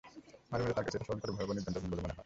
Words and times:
মাঝে 0.49 0.63
মাঝে 0.63 0.75
তার 0.77 0.85
কাছে 0.85 0.97
এটা 0.97 1.03
স্মরণকালের 1.05 1.35
ভয়াবহ 1.37 1.53
নির্যাতন 1.57 1.83
বলে 1.91 2.01
মনে 2.03 2.11
হয়। 2.13 2.19